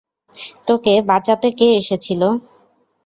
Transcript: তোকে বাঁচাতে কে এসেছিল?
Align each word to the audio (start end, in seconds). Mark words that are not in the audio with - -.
তোকে 0.67 0.93
বাঁচাতে 1.09 1.49
কে 1.51 1.67
এসেছিল? 1.79 2.21